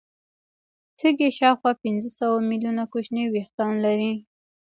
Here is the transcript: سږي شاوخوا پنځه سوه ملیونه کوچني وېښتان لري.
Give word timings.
سږي 0.99 1.29
شاوخوا 1.37 1.71
پنځه 1.83 2.09
سوه 2.19 2.35
ملیونه 2.49 2.83
کوچني 2.93 3.23
وېښتان 3.29 3.71
لري. 3.85 4.13